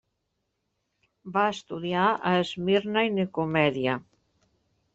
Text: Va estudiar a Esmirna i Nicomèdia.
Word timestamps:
Va 1.35 1.43
estudiar 1.57 2.07
a 2.07 2.33
Esmirna 2.45 3.07
i 3.11 3.15
Nicomèdia. 3.21 3.97